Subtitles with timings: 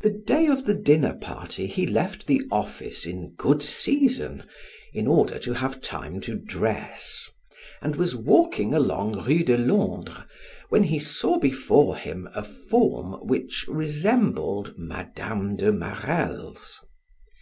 [0.00, 4.44] The day of the dinner party he left the office in good season,
[4.94, 7.28] in order to have time to dress,
[7.82, 10.24] and was walking along Rue de Londres
[10.70, 15.56] when he saw before him a form which resembled Mme.
[15.58, 16.80] de Marelle's.